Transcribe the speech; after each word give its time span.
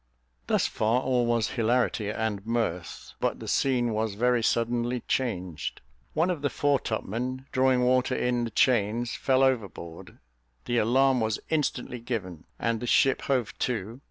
Thus 0.47 0.65
far 0.65 1.01
all 1.03 1.27
was 1.27 1.49
hilarity 1.49 2.09
and 2.09 2.43
mirth; 2.43 3.13
but 3.19 3.39
the 3.39 3.47
scene 3.47 3.93
was 3.93 4.15
very 4.15 4.41
suddenly 4.41 5.01
changed. 5.01 5.79
One 6.15 6.31
of 6.31 6.41
the 6.41 6.49
foretopmen, 6.49 7.45
drawing 7.51 7.83
water 7.83 8.15
in 8.15 8.43
the 8.45 8.49
chains, 8.49 9.13
fell 9.13 9.43
overboard; 9.43 10.17
the 10.65 10.79
alarm 10.79 11.19
was 11.21 11.39
instantly 11.51 11.99
given, 11.99 12.45
and 12.57 12.79
the 12.79 12.87
ship 12.87 13.21
hove 13.21 13.55
to. 13.59 13.99